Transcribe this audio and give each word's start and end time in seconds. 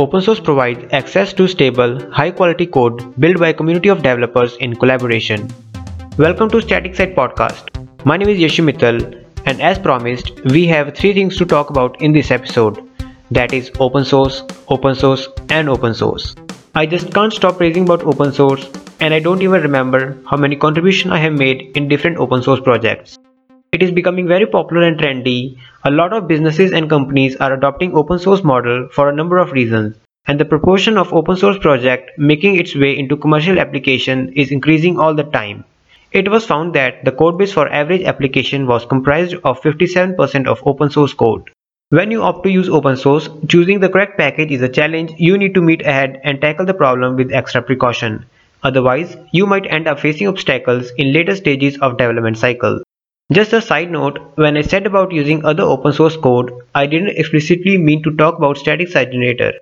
Open 0.00 0.20
source 0.20 0.38
provides 0.38 0.84
access 0.92 1.32
to 1.32 1.48
stable, 1.48 1.98
high 2.12 2.30
quality 2.30 2.66
code 2.66 3.00
built 3.18 3.40
by 3.40 3.48
a 3.48 3.52
community 3.52 3.88
of 3.88 4.00
developers 4.00 4.54
in 4.58 4.76
collaboration. 4.76 5.52
Welcome 6.16 6.50
to 6.50 6.62
Static 6.62 6.94
Site 6.94 7.16
Podcast. 7.16 7.64
My 8.04 8.16
name 8.16 8.28
is 8.28 8.38
Yashu 8.38 8.62
Mittal, 8.64 9.00
and 9.44 9.60
as 9.60 9.76
promised, 9.76 10.30
we 10.52 10.68
have 10.68 10.94
three 10.94 11.12
things 11.14 11.36
to 11.38 11.44
talk 11.44 11.70
about 11.70 12.00
in 12.00 12.12
this 12.12 12.30
episode 12.30 12.88
that 13.32 13.52
is 13.52 13.72
open 13.80 14.04
source, 14.04 14.44
open 14.68 14.94
source, 14.94 15.26
and 15.50 15.68
open 15.68 15.94
source. 15.94 16.36
I 16.76 16.86
just 16.86 17.12
can't 17.12 17.32
stop 17.32 17.56
praising 17.56 17.82
about 17.82 18.04
open 18.04 18.32
source, 18.32 18.70
and 19.00 19.12
I 19.12 19.18
don't 19.18 19.42
even 19.42 19.62
remember 19.62 20.16
how 20.30 20.36
many 20.36 20.54
contributions 20.54 21.12
I 21.12 21.18
have 21.18 21.32
made 21.32 21.76
in 21.76 21.88
different 21.88 22.18
open 22.18 22.44
source 22.44 22.60
projects. 22.60 23.18
It 23.70 23.82
is 23.82 23.90
becoming 23.90 24.26
very 24.26 24.46
popular 24.46 24.82
and 24.82 24.98
trendy. 24.98 25.58
A 25.84 25.90
lot 25.90 26.12
of 26.12 26.26
businesses 26.26 26.72
and 26.72 26.88
companies 26.88 27.36
are 27.36 27.52
adopting 27.52 27.94
open 27.94 28.18
source 28.18 28.42
model 28.42 28.88
for 28.92 29.08
a 29.08 29.14
number 29.14 29.36
of 29.36 29.52
reasons 29.52 29.96
and 30.28 30.38
the 30.38 30.44
proportion 30.44 30.98
of 30.98 31.12
open 31.12 31.36
source 31.36 31.58
project 31.58 32.10
making 32.18 32.56
its 32.56 32.74
way 32.74 32.96
into 32.96 33.16
commercial 33.16 33.58
application 33.58 34.32
is 34.34 34.52
increasing 34.52 34.98
all 34.98 35.14
the 35.14 35.24
time. 35.24 35.64
It 36.12 36.30
was 36.30 36.46
found 36.46 36.74
that 36.74 37.04
the 37.04 37.12
codebase 37.12 37.52
for 37.52 37.68
average 37.68 38.02
application 38.02 38.66
was 38.66 38.84
comprised 38.84 39.34
of 39.44 39.60
57% 39.60 40.46
of 40.46 40.62
open 40.66 40.90
source 40.90 41.14
code. 41.14 41.50
When 41.88 42.10
you 42.10 42.22
opt 42.22 42.44
to 42.44 42.50
use 42.50 42.68
open 42.68 42.98
source, 42.98 43.30
choosing 43.48 43.80
the 43.80 43.88
correct 43.88 44.18
package 44.18 44.50
is 44.50 44.62
a 44.62 44.68
challenge 44.68 45.12
you 45.16 45.38
need 45.38 45.54
to 45.54 45.62
meet 45.62 45.80
ahead 45.82 46.20
and 46.24 46.40
tackle 46.40 46.66
the 46.66 46.74
problem 46.74 47.16
with 47.16 47.32
extra 47.32 47.62
precaution. 47.62 48.26
Otherwise, 48.62 49.16
you 49.32 49.46
might 49.46 49.70
end 49.70 49.88
up 49.88 49.98
facing 49.98 50.28
obstacles 50.28 50.90
in 50.98 51.12
later 51.12 51.34
stages 51.34 51.78
of 51.78 51.96
development 51.96 52.36
cycle. 52.36 52.82
Just 53.30 53.52
a 53.52 53.60
side 53.60 53.90
note, 53.90 54.18
when 54.36 54.56
I 54.56 54.62
said 54.62 54.86
about 54.86 55.12
using 55.12 55.44
other 55.44 55.62
open 55.62 55.92
source 55.92 56.16
code, 56.16 56.50
I 56.74 56.86
didn't 56.86 57.18
explicitly 57.18 57.76
mean 57.76 58.02
to 58.04 58.16
talk 58.16 58.38
about 58.38 58.56
static 58.56 58.88
site 58.88 59.12
generator. 59.12 59.52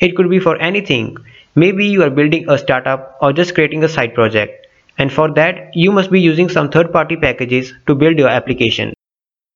It 0.00 0.16
could 0.16 0.28
be 0.28 0.40
for 0.40 0.60
anything. 0.60 1.16
Maybe 1.54 1.86
you 1.86 2.02
are 2.02 2.10
building 2.10 2.46
a 2.48 2.58
startup 2.58 3.16
or 3.22 3.32
just 3.32 3.54
creating 3.54 3.84
a 3.84 3.88
side 3.88 4.14
project. 4.14 4.66
And 4.98 5.12
for 5.12 5.32
that, 5.34 5.70
you 5.76 5.92
must 5.92 6.10
be 6.10 6.20
using 6.20 6.48
some 6.48 6.70
third-party 6.70 7.18
packages 7.18 7.72
to 7.86 7.94
build 7.94 8.18
your 8.18 8.28
application. 8.28 8.92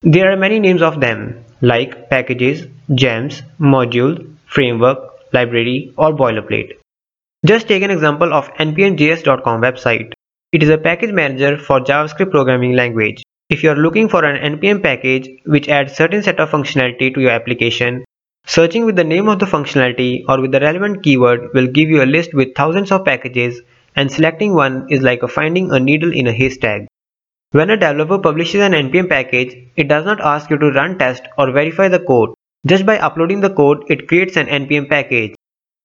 There 0.00 0.32
are 0.32 0.36
many 0.36 0.58
names 0.58 0.80
of 0.80 1.00
them, 1.00 1.44
like 1.60 2.08
packages, 2.08 2.66
gems, 2.94 3.42
module, 3.60 4.34
framework, 4.46 4.98
library, 5.34 5.92
or 5.98 6.12
boilerplate. 6.12 6.78
Just 7.44 7.68
take 7.68 7.82
an 7.82 7.90
example 7.90 8.32
of 8.32 8.48
npmjs.com 8.54 9.60
website. 9.60 10.10
It 10.52 10.62
is 10.62 10.70
a 10.70 10.78
package 10.78 11.12
manager 11.12 11.58
for 11.58 11.80
JavaScript 11.80 12.30
programming 12.30 12.72
language. 12.72 13.22
If 13.52 13.62
you 13.62 13.68
are 13.70 13.76
looking 13.76 14.08
for 14.08 14.24
an 14.24 14.36
npm 14.50 14.82
package 14.82 15.28
which 15.44 15.68
adds 15.68 15.94
certain 15.94 16.22
set 16.22 16.40
of 16.40 16.48
functionality 16.50 17.12
to 17.12 17.20
your 17.20 17.32
application, 17.32 18.02
searching 18.46 18.86
with 18.86 18.96
the 18.96 19.04
name 19.04 19.28
of 19.28 19.40
the 19.40 19.44
functionality 19.44 20.24
or 20.26 20.40
with 20.40 20.52
the 20.52 20.60
relevant 20.60 21.02
keyword 21.02 21.52
will 21.52 21.66
give 21.66 21.90
you 21.90 22.02
a 22.02 22.12
list 22.14 22.32
with 22.32 22.54
thousands 22.54 22.90
of 22.90 23.04
packages 23.04 23.60
and 23.94 24.10
selecting 24.10 24.54
one 24.54 24.86
is 24.88 25.02
like 25.02 25.20
finding 25.28 25.70
a 25.70 25.78
needle 25.78 26.14
in 26.14 26.28
a 26.28 26.32
haystack. 26.32 26.86
When 27.50 27.68
a 27.68 27.76
developer 27.76 28.18
publishes 28.18 28.62
an 28.62 28.72
npm 28.72 29.10
package, 29.10 29.54
it 29.76 29.86
does 29.86 30.06
not 30.06 30.22
ask 30.22 30.48
you 30.48 30.56
to 30.56 30.70
run 30.70 30.96
test 30.96 31.28
or 31.36 31.52
verify 31.52 31.88
the 31.88 32.00
code. 32.00 32.30
Just 32.66 32.86
by 32.86 32.98
uploading 33.00 33.40
the 33.40 33.50
code, 33.50 33.84
it 33.90 34.08
creates 34.08 34.38
an 34.38 34.46
npm 34.46 34.88
package. 34.88 35.34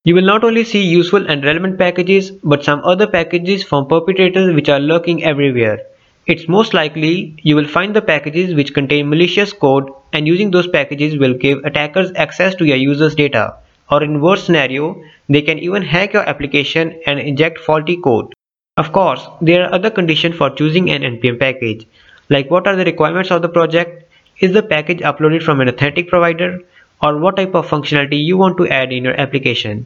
You 0.06 0.16
will 0.16 0.30
not 0.32 0.46
only 0.46 0.64
see 0.64 0.84
useful 0.84 1.30
and 1.30 1.44
relevant 1.44 1.78
packages, 1.78 2.32
but 2.32 2.64
some 2.64 2.80
other 2.86 3.08
packages 3.08 3.62
from 3.62 3.90
perpetrators 3.90 4.56
which 4.56 4.70
are 4.70 4.80
lurking 4.80 5.26
everywhere. 5.26 5.80
It's 6.28 6.48
most 6.48 6.74
likely 6.74 7.36
you 7.42 7.56
will 7.56 7.68
find 7.68 7.96
the 7.96 8.02
packages 8.02 8.54
which 8.54 8.74
contain 8.74 9.10
malicious 9.10 9.54
code 9.54 9.90
and 10.14 10.28
using 10.28 10.52
those 10.52 10.68
packages 10.68 11.18
will 11.18 11.34
give 11.34 11.64
attackers 11.64 12.12
access 12.16 12.54
to 12.56 12.66
your 12.66 12.78
users 12.78 13.16
data 13.16 13.56
or 13.90 14.04
in 14.04 14.22
worst 14.22 14.46
scenario 14.46 15.02
they 15.30 15.42
can 15.42 15.58
even 15.58 15.84
hack 15.84 16.14
your 16.14 16.28
application 16.28 17.02
and 17.06 17.20
inject 17.20 17.60
faulty 17.60 17.96
code. 17.96 18.34
Of 18.76 18.92
course, 18.92 19.26
there 19.42 19.64
are 19.64 19.74
other 19.74 19.90
conditions 19.90 20.36
for 20.36 20.50
choosing 20.50 20.90
an 20.90 21.02
npm 21.02 21.40
package 21.40 21.88
like 22.30 22.52
what 22.52 22.68
are 22.68 22.76
the 22.76 22.84
requirements 22.84 23.32
of 23.32 23.42
the 23.42 23.50
project, 23.50 24.04
is 24.40 24.52
the 24.54 24.64
package 24.64 25.00
uploaded 25.00 25.44
from 25.44 25.62
an 25.62 25.70
authentic 25.70 26.10
provider 26.10 26.60
or 27.02 27.18
what 27.18 27.38
type 27.38 27.56
of 27.56 27.68
functionality 27.68 28.22
you 28.22 28.38
want 28.38 28.58
to 28.58 28.68
add 28.68 28.92
in 28.92 29.06
your 29.06 29.20
application. 29.20 29.86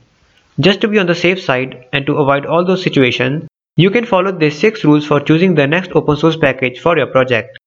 Just 0.60 0.82
to 0.82 0.88
be 0.88 0.98
on 0.98 1.06
the 1.06 1.16
safe 1.16 1.42
side 1.42 1.86
and 1.94 2.06
to 2.06 2.18
avoid 2.18 2.46
all 2.46 2.66
those 2.66 2.84
situations, 2.84 3.48
you 3.82 3.90
can 3.90 4.06
follow 4.06 4.32
these 4.32 4.60
6 4.60 4.84
rules 4.84 5.06
for 5.08 5.20
choosing 5.20 5.56
the 5.56 5.66
next 5.66 5.92
open 5.96 6.16
source 6.16 6.38
package 6.38 6.80
for 6.80 6.98
your 6.98 7.08
project. 7.08 7.58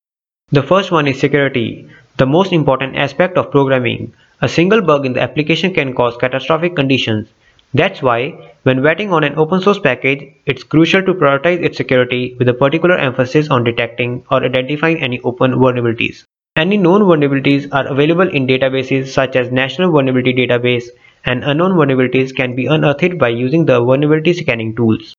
The 0.50 0.62
first 0.62 0.92
one 0.92 1.08
is 1.08 1.18
security, 1.18 1.88
the 2.18 2.26
most 2.26 2.52
important 2.52 2.96
aspect 2.96 3.36
of 3.36 3.50
programming. 3.50 4.12
A 4.40 4.48
single 4.48 4.82
bug 4.82 5.06
in 5.06 5.14
the 5.14 5.22
application 5.22 5.74
can 5.74 5.92
cause 5.92 6.16
catastrophic 6.16 6.76
conditions. 6.76 7.28
That's 7.72 8.02
why, 8.02 8.52
when 8.62 8.78
vetting 8.78 9.10
on 9.10 9.24
an 9.24 9.36
open 9.36 9.60
source 9.60 9.80
package, 9.80 10.22
it's 10.46 10.62
crucial 10.62 11.02
to 11.02 11.14
prioritize 11.14 11.64
its 11.64 11.76
security 11.76 12.36
with 12.38 12.48
a 12.48 12.54
particular 12.54 12.96
emphasis 12.96 13.50
on 13.50 13.64
detecting 13.64 14.22
or 14.30 14.44
identifying 14.44 15.02
any 15.02 15.20
open 15.22 15.54
vulnerabilities. 15.54 16.22
Any 16.54 16.76
known 16.76 17.00
vulnerabilities 17.00 17.68
are 17.72 17.88
available 17.88 18.28
in 18.28 18.46
databases 18.46 19.08
such 19.08 19.34
as 19.34 19.50
National 19.50 19.90
Vulnerability 19.90 20.46
Database 20.46 20.84
and 21.24 21.42
unknown 21.42 21.72
vulnerabilities 21.72 22.36
can 22.36 22.54
be 22.54 22.66
unearthed 22.66 23.18
by 23.18 23.30
using 23.30 23.64
the 23.64 23.80
vulnerability 23.80 24.34
scanning 24.34 24.76
tools. 24.76 25.14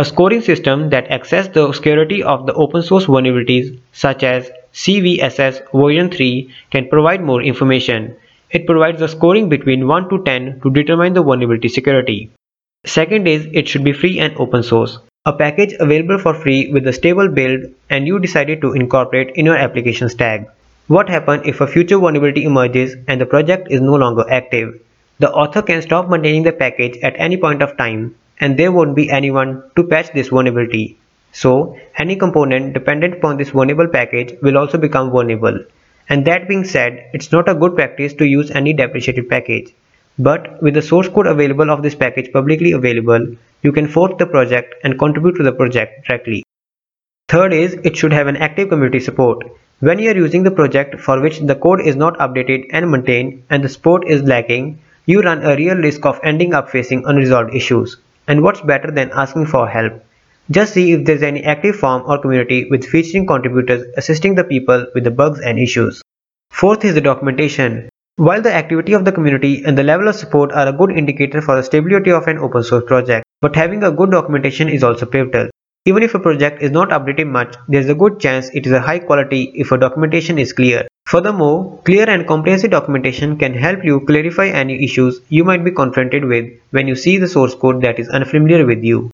A 0.00 0.04
scoring 0.06 0.40
system 0.40 0.88
that 0.88 1.10
access 1.10 1.48
the 1.48 1.70
security 1.74 2.22
of 2.22 2.46
the 2.46 2.54
open 2.54 2.82
source 2.82 3.04
vulnerabilities 3.04 3.78
such 3.92 4.22
as 4.22 4.50
CVSS 4.72 5.60
version 5.74 6.08
3 6.08 6.54
can 6.70 6.88
provide 6.88 7.22
more 7.22 7.42
information. 7.42 8.16
It 8.50 8.64
provides 8.66 9.02
a 9.02 9.08
scoring 9.08 9.50
between 9.50 9.86
1 9.86 10.08
to 10.08 10.22
10 10.24 10.60
to 10.62 10.70
determine 10.70 11.12
the 11.12 11.22
vulnerability 11.22 11.68
security. 11.68 12.30
Second 12.86 13.28
is 13.28 13.46
it 13.52 13.68
should 13.68 13.84
be 13.84 13.92
free 13.92 14.18
and 14.18 14.34
open 14.38 14.62
source. 14.62 14.98
A 15.26 15.34
package 15.34 15.74
available 15.78 16.16
for 16.16 16.32
free 16.32 16.72
with 16.72 16.86
a 16.86 16.94
stable 16.94 17.28
build 17.28 17.66
and 17.90 18.06
you 18.06 18.18
decided 18.18 18.62
to 18.62 18.72
incorporate 18.72 19.36
in 19.36 19.44
your 19.44 19.58
application 19.58 20.08
tag. 20.08 20.48
What 20.86 21.10
happens 21.10 21.42
if 21.44 21.60
a 21.60 21.66
future 21.66 21.98
vulnerability 21.98 22.44
emerges 22.44 22.96
and 23.06 23.20
the 23.20 23.26
project 23.26 23.68
is 23.70 23.82
no 23.82 23.96
longer 23.96 24.24
active? 24.30 24.80
The 25.18 25.30
author 25.30 25.60
can 25.60 25.82
stop 25.82 26.08
maintaining 26.08 26.44
the 26.44 26.52
package 26.52 26.96
at 27.02 27.16
any 27.18 27.36
point 27.36 27.60
of 27.60 27.76
time 27.76 28.14
and 28.40 28.58
there 28.58 28.72
won't 28.72 28.96
be 28.96 29.10
anyone 29.10 29.62
to 29.76 29.84
patch 29.84 30.12
this 30.12 30.28
vulnerability. 30.28 30.98
So 31.32 31.78
any 31.96 32.16
component 32.16 32.72
dependent 32.72 33.14
upon 33.14 33.36
this 33.36 33.50
vulnerable 33.50 33.88
package 33.88 34.34
will 34.42 34.58
also 34.58 34.78
become 34.78 35.10
vulnerable. 35.10 35.58
And 36.08 36.26
that 36.26 36.48
being 36.48 36.64
said, 36.64 37.08
it's 37.12 37.30
not 37.30 37.48
a 37.48 37.54
good 37.54 37.76
practice 37.76 38.14
to 38.14 38.26
use 38.26 38.50
any 38.50 38.72
deprecated 38.72 39.28
package. 39.28 39.72
But 40.18 40.60
with 40.60 40.74
the 40.74 40.82
source 40.82 41.08
code 41.08 41.26
available 41.26 41.70
of 41.70 41.82
this 41.82 41.94
package 41.94 42.32
publicly 42.32 42.72
available, 42.72 43.36
you 43.62 43.72
can 43.72 43.86
fork 43.86 44.18
the 44.18 44.26
project 44.26 44.74
and 44.82 44.98
contribute 44.98 45.36
to 45.36 45.44
the 45.44 45.52
project 45.52 46.06
directly. 46.06 46.42
Third 47.28 47.52
is 47.52 47.74
it 47.84 47.96
should 47.96 48.12
have 48.12 48.26
an 48.26 48.36
active 48.36 48.70
community 48.70 48.98
support. 48.98 49.44
When 49.78 49.98
you 49.98 50.10
are 50.10 50.16
using 50.16 50.42
the 50.42 50.50
project 50.50 51.00
for 51.00 51.20
which 51.20 51.38
the 51.38 51.54
code 51.54 51.80
is 51.80 51.94
not 51.94 52.18
updated 52.18 52.66
and 52.72 52.90
maintained 52.90 53.44
and 53.48 53.62
the 53.62 53.68
support 53.68 54.04
is 54.06 54.22
lacking, 54.22 54.80
you 55.06 55.20
run 55.20 55.44
a 55.44 55.56
real 55.56 55.76
risk 55.76 56.04
of 56.04 56.20
ending 56.24 56.54
up 56.54 56.70
facing 56.70 57.04
unresolved 57.06 57.54
issues. 57.54 57.96
And 58.30 58.42
what's 58.44 58.60
better 58.60 58.92
than 58.92 59.10
asking 59.10 59.46
for 59.46 59.68
help? 59.68 60.04
Just 60.52 60.74
see 60.74 60.92
if 60.92 61.04
there's 61.04 61.24
any 61.28 61.42
active 61.42 61.74
forum 61.74 62.04
or 62.06 62.16
community 62.16 62.68
with 62.70 62.84
featuring 62.84 63.26
contributors 63.26 63.82
assisting 63.96 64.36
the 64.36 64.44
people 64.44 64.86
with 64.94 65.02
the 65.02 65.10
bugs 65.10 65.40
and 65.40 65.58
issues. 65.58 66.00
Fourth 66.52 66.84
is 66.84 66.94
the 66.94 67.00
documentation. 67.00 67.88
While 68.18 68.40
the 68.40 68.54
activity 68.54 68.92
of 68.92 69.04
the 69.04 69.10
community 69.10 69.64
and 69.64 69.76
the 69.76 69.82
level 69.82 70.06
of 70.06 70.14
support 70.14 70.52
are 70.52 70.68
a 70.68 70.72
good 70.72 70.92
indicator 70.92 71.42
for 71.42 71.56
the 71.56 71.64
stability 71.64 72.12
of 72.12 72.28
an 72.28 72.38
open 72.38 72.62
source 72.62 72.84
project, 72.86 73.24
but 73.40 73.56
having 73.56 73.82
a 73.82 73.90
good 73.90 74.12
documentation 74.12 74.68
is 74.68 74.84
also 74.84 75.06
pivotal. 75.06 75.50
Even 75.86 76.04
if 76.04 76.14
a 76.14 76.20
project 76.20 76.62
is 76.62 76.70
not 76.70 76.90
updated 76.90 77.26
much, 77.26 77.56
there 77.66 77.80
is 77.80 77.88
a 77.88 77.96
good 77.96 78.20
chance 78.20 78.48
it 78.54 78.64
is 78.64 78.70
a 78.70 78.80
high 78.80 79.00
quality 79.00 79.50
if 79.56 79.72
a 79.72 79.78
documentation 79.78 80.38
is 80.38 80.52
clear. 80.52 80.86
Furthermore, 81.06 81.80
clear 81.84 82.08
and 82.08 82.26
comprehensive 82.26 82.70
documentation 82.70 83.36
can 83.36 83.54
help 83.54 83.84
you 83.84 84.00
clarify 84.00 84.46
any 84.46 84.84
issues 84.84 85.20
you 85.28 85.44
might 85.44 85.64
be 85.64 85.72
confronted 85.72 86.24
with 86.24 86.50
when 86.70 86.86
you 86.86 86.94
see 86.94 87.16
the 87.16 87.28
source 87.28 87.54
code 87.54 87.82
that 87.82 87.98
is 87.98 88.08
unfamiliar 88.08 88.64
with 88.64 88.84
you. 88.84 89.10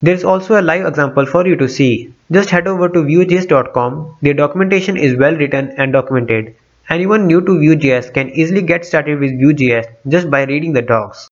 There 0.00 0.14
is 0.14 0.24
also 0.24 0.60
a 0.60 0.62
live 0.62 0.86
example 0.86 1.26
for 1.26 1.46
you 1.46 1.56
to 1.56 1.68
see. 1.68 2.12
Just 2.30 2.50
head 2.50 2.66
over 2.66 2.88
to 2.88 3.04
Vue.js.com. 3.04 4.16
Their 4.22 4.34
documentation 4.34 4.96
is 4.96 5.16
well 5.16 5.34
written 5.34 5.72
and 5.76 5.92
documented. 5.92 6.56
Anyone 6.90 7.26
new 7.26 7.40
to 7.40 7.58
Vue.js 7.58 8.12
can 8.12 8.30
easily 8.30 8.62
get 8.62 8.84
started 8.84 9.18
with 9.18 9.38
Vue.js 9.38 9.86
just 10.08 10.30
by 10.30 10.44
reading 10.44 10.72
the 10.72 10.82
docs. 10.82 11.28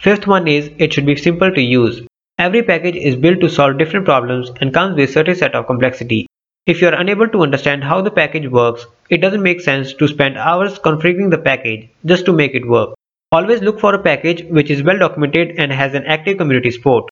Fifth 0.00 0.26
one 0.26 0.48
is 0.48 0.70
it 0.78 0.92
should 0.92 1.06
be 1.06 1.16
simple 1.16 1.52
to 1.52 1.60
use. 1.60 2.02
Every 2.38 2.62
package 2.62 2.96
is 2.96 3.14
built 3.16 3.40
to 3.40 3.48
solve 3.48 3.78
different 3.78 4.06
problems 4.06 4.50
and 4.60 4.72
comes 4.72 4.96
with 4.96 5.10
a 5.10 5.12
certain 5.12 5.34
set 5.34 5.54
of 5.54 5.66
complexity. 5.66 6.26
If 6.64 6.80
you 6.80 6.86
are 6.86 6.94
unable 6.94 7.26
to 7.28 7.42
understand 7.42 7.82
how 7.82 8.02
the 8.02 8.12
package 8.12 8.46
works, 8.46 8.86
it 9.10 9.20
doesn't 9.20 9.42
make 9.42 9.60
sense 9.60 9.94
to 9.94 10.06
spend 10.06 10.38
hours 10.38 10.78
configuring 10.78 11.32
the 11.32 11.38
package 11.38 11.88
just 12.06 12.24
to 12.26 12.32
make 12.32 12.54
it 12.54 12.68
work. 12.68 12.90
Always 13.32 13.62
look 13.62 13.80
for 13.80 13.92
a 13.94 14.02
package 14.02 14.44
which 14.44 14.70
is 14.70 14.84
well 14.84 14.96
documented 14.96 15.56
and 15.58 15.72
has 15.72 15.94
an 15.94 16.06
active 16.06 16.38
community 16.38 16.70
support. 16.70 17.08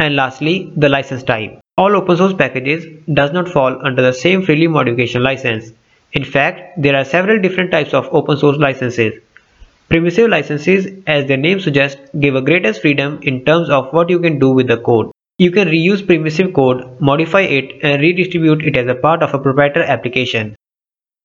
And 0.00 0.16
lastly, 0.16 0.72
the 0.76 0.88
license 0.88 1.22
type. 1.22 1.60
All 1.76 1.94
open 1.94 2.16
source 2.16 2.32
packages 2.32 2.86
does 3.14 3.30
not 3.30 3.48
fall 3.48 3.78
under 3.86 4.02
the 4.02 4.12
same 4.12 4.42
freely 4.42 4.66
modification 4.66 5.22
license. 5.22 5.70
In 6.12 6.24
fact, 6.24 6.82
there 6.82 6.96
are 6.96 7.04
several 7.04 7.40
different 7.40 7.70
types 7.70 7.94
of 7.94 8.08
open 8.10 8.36
source 8.36 8.58
licenses. 8.58 9.14
Permissive 9.88 10.28
licenses, 10.28 10.88
as 11.06 11.26
their 11.26 11.36
name 11.36 11.60
suggests, 11.60 12.00
give 12.18 12.34
a 12.34 12.42
greatest 12.42 12.80
freedom 12.80 13.20
in 13.22 13.44
terms 13.44 13.70
of 13.70 13.92
what 13.92 14.10
you 14.10 14.18
can 14.18 14.40
do 14.40 14.50
with 14.50 14.66
the 14.66 14.78
code. 14.78 15.12
You 15.40 15.52
can 15.52 15.68
reuse 15.68 16.04
permissive 16.04 16.52
code, 16.52 17.00
modify 17.00 17.42
it, 17.42 17.84
and 17.84 18.02
redistribute 18.02 18.64
it 18.64 18.76
as 18.76 18.88
a 18.88 18.96
part 18.96 19.22
of 19.22 19.34
a 19.34 19.38
proprietary 19.38 19.86
application. 19.86 20.56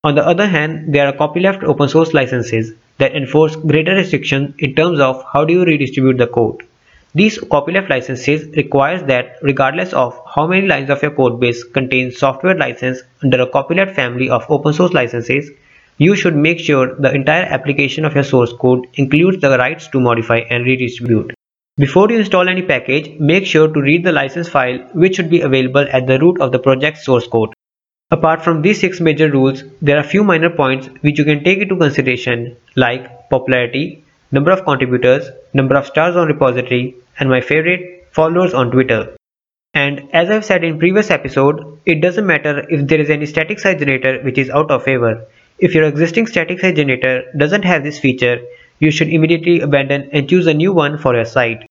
On 0.03 0.13
the 0.13 0.23
other 0.23 0.45
hand, 0.45 0.93
there 0.93 1.07
are 1.07 1.13
copyleft 1.13 1.63
open 1.63 1.89
source 1.89 2.13
licenses 2.13 2.73
that 2.99 3.15
enforce 3.15 3.55
greater 3.55 3.95
restrictions 3.95 4.53
in 4.59 4.75
terms 4.75 4.99
of 4.99 5.25
how 5.33 5.45
do 5.45 5.53
you 5.53 5.65
redistribute 5.65 6.19
the 6.19 6.27
code. 6.27 6.61
These 7.15 7.39
copyleft 7.39 7.89
licenses 7.89 8.55
requires 8.55 9.01
that 9.05 9.37
regardless 9.41 9.93
of 9.93 10.21
how 10.35 10.45
many 10.45 10.67
lines 10.67 10.91
of 10.91 11.01
your 11.01 11.15
code 11.15 11.39
base 11.39 11.63
contains 11.63 12.19
software 12.19 12.55
license 12.55 13.01
under 13.23 13.41
a 13.41 13.49
copyleft 13.49 13.95
family 13.95 14.29
of 14.29 14.45
open 14.47 14.73
source 14.73 14.93
licenses, 14.93 15.49
you 15.97 16.15
should 16.15 16.35
make 16.35 16.59
sure 16.59 16.93
the 16.93 17.11
entire 17.11 17.45
application 17.45 18.05
of 18.05 18.13
your 18.13 18.23
source 18.23 18.53
code 18.53 18.85
includes 18.93 19.41
the 19.41 19.57
rights 19.57 19.87
to 19.87 19.99
modify 19.99 20.37
and 20.51 20.65
redistribute. 20.65 21.33
Before 21.75 22.07
you 22.11 22.19
install 22.19 22.47
any 22.47 22.61
package, 22.61 23.19
make 23.19 23.47
sure 23.47 23.67
to 23.67 23.81
read 23.81 24.03
the 24.03 24.11
license 24.11 24.47
file 24.47 24.77
which 24.93 25.15
should 25.15 25.31
be 25.31 25.41
available 25.41 25.87
at 25.91 26.05
the 26.05 26.19
root 26.19 26.39
of 26.39 26.51
the 26.51 26.59
project's 26.59 27.03
source 27.03 27.25
code. 27.25 27.51
Apart 28.11 28.43
from 28.43 28.61
these 28.61 28.79
six 28.79 29.01
major 29.01 29.31
rules, 29.31 29.63
there 29.81 29.97
are 29.97 30.01
a 30.01 30.07
few 30.07 30.23
minor 30.23 30.51
points 30.51 30.85
which 31.01 31.17
you 31.17 31.25
can 31.25 31.43
take 31.43 31.57
into 31.57 31.75
consideration 31.75 32.55
like 32.75 33.27
popularity, 33.31 34.03
number 34.31 34.51
of 34.51 34.65
contributors, 34.65 35.27
number 35.55 35.75
of 35.75 35.87
stars 35.87 36.15
on 36.15 36.27
repository, 36.27 36.95
and 37.19 37.27
my 37.27 37.41
favorite, 37.41 38.07
followers 38.11 38.53
on 38.53 38.69
Twitter. 38.69 39.15
And 39.73 40.09
as 40.13 40.29
I've 40.29 40.45
said 40.45 40.63
in 40.63 40.77
previous 40.77 41.09
episode, 41.09 41.79
it 41.87 42.01
doesn't 42.01 42.27
matter 42.27 42.67
if 42.69 42.87
there 42.87 43.01
is 43.01 43.09
any 43.09 43.25
static 43.25 43.57
site 43.57 43.79
generator 43.79 44.21
which 44.21 44.37
is 44.37 44.51
out 44.51 44.69
of 44.69 44.83
favor. 44.83 45.25
If 45.57 45.73
your 45.73 45.85
existing 45.85 46.27
static 46.27 46.59
site 46.59 46.75
generator 46.75 47.23
doesn't 47.35 47.65
have 47.65 47.83
this 47.83 47.97
feature, 47.97 48.41
you 48.83 48.91
should 48.91 49.09
immediately 49.17 49.59
abandon 49.61 50.09
and 50.11 50.29
choose 50.29 50.47
a 50.47 50.53
new 50.53 50.73
one 50.73 50.97
for 50.97 51.15
your 51.15 51.25
site. 51.25 51.65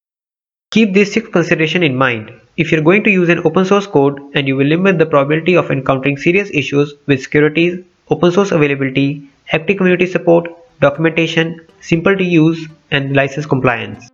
Keep 0.71 0.95
these 0.95 1.13
six 1.13 1.29
considerations 1.29 1.85
in 1.85 1.95
mind. 1.95 2.31
If 2.57 2.73
you're 2.73 2.89
going 2.89 3.05
to 3.05 3.11
use 3.11 3.29
an 3.29 3.43
open 3.45 3.67
source 3.67 3.87
code 3.87 4.21
and 4.35 4.49
you 4.49 4.57
will 4.57 4.67
limit 4.67 4.99
the 4.99 5.05
probability 5.05 5.55
of 5.55 5.71
encountering 5.71 6.17
serious 6.17 6.49
issues 6.55 6.95
with 7.07 7.23
security, 7.23 7.85
open 8.09 8.33
source 8.33 8.53
availability, 8.53 9.29
active 9.53 9.77
community 9.77 10.07
support, 10.07 10.49
documentation, 10.81 11.61
simple 11.83 12.17
to 12.17 12.25
use, 12.25 12.67
and 12.91 13.15
license 13.15 13.45
compliance. 13.45 14.09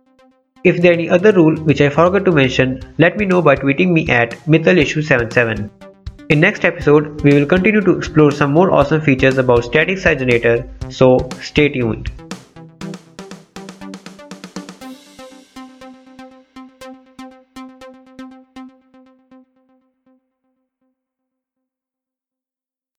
If 0.65 0.81
there 0.81 0.91
any 0.91 1.09
other 1.09 1.31
rule 1.31 1.55
which 1.55 1.79
I 1.79 1.87
forgot 1.87 2.25
to 2.25 2.33
mention, 2.33 2.81
let 2.97 3.17
me 3.17 3.25
know 3.25 3.41
by 3.41 3.55
tweeting 3.55 3.93
me 3.93 4.09
at 4.09 4.31
mittalyashu77. 4.55 5.69
In 6.29 6.39
next 6.41 6.65
episode, 6.65 7.21
we 7.21 7.33
will 7.33 7.45
continue 7.45 7.81
to 7.81 7.97
explore 7.97 8.31
some 8.31 8.51
more 8.51 8.71
awesome 8.71 8.99
features 8.99 9.37
about 9.37 9.63
static 9.63 9.97
site 9.97 10.19
generator, 10.19 10.69
so 10.89 11.17
stay 11.41 11.69
tuned. 11.69 12.11